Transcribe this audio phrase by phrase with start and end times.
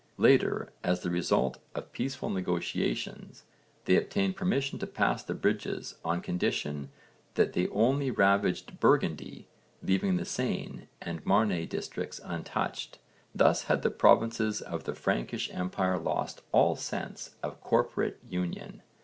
[0.17, 3.43] Later, as the result of peaceful negotiations,
[3.85, 6.89] they obtained permission to pass the bridges on condition
[7.35, 9.45] that they only ravaged Burgundy,
[9.83, 12.97] leaving the Seine and Marne districts untouched;
[13.35, 18.81] thus had the provinces of the Frankish empire lost all sense of corporate union.